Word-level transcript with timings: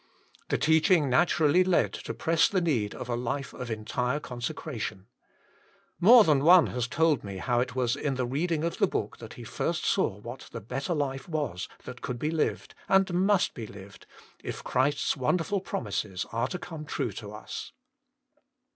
The 0.49 0.57
teaching 0.57 1.11
naturally 1.11 1.63
led 1.63 1.93
to 1.93 2.13
press 2.15 2.49
the 2.49 2.59
need 2.59 2.95
of 2.95 3.07
a 3.07 3.15
life 3.15 3.53
of 3.53 3.69
entire 3.69 4.19
consecration. 4.19 5.05
More 5.99 6.23
than 6.23 6.43
one 6.43 6.65
has 6.73 6.87
told 6.87 7.23
me 7.23 7.37
how 7.37 7.59
it 7.59 7.75
was 7.75 7.95
in 7.95 8.15
the 8.15 8.25
reading 8.25 8.63
of 8.63 8.79
the 8.79 8.87
book 8.87 9.17
that 9.19 9.33
he 9.33 9.43
first 9.43 9.85
saw 9.85 10.17
what 10.17 10.47
the 10.51 10.59
better 10.59 10.95
life 10.95 11.29
was 11.29 11.67
that 11.83 12.01
could 12.01 12.17
be 12.17 12.31
lived, 12.31 12.73
and 12.89 13.13
must 13.13 13.53
be 13.53 13.67
lived, 13.67 14.07
if 14.43 14.63
Christ 14.63 14.97
s 14.97 15.15
wonderful 15.15 15.59
promises 15.61 16.25
are 16.31 16.47
to 16.47 16.57
come 16.57 16.83
true 16.83 17.11
to 17.11 17.31
us. 17.33 17.71